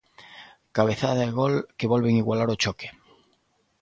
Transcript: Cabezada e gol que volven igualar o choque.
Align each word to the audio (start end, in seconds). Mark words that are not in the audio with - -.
Cabezada 0.75 1.21
e 1.29 1.31
gol 1.39 1.55
que 1.77 1.91
volven 1.93 2.19
igualar 2.21 2.49
o 2.53 2.59
choque. 2.63 2.87